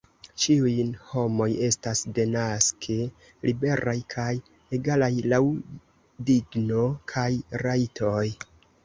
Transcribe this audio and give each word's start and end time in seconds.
Ĉiuj 0.43 0.69
homoj 1.09 1.47
estas 1.65 1.99
denaske 2.19 2.95
liberaj 3.49 3.95
kaj 4.13 4.31
egalaj 4.79 5.11
laŭ 5.35 5.41
digno 6.31 6.81
kaj 7.13 7.29
rajtoj. 7.65 8.25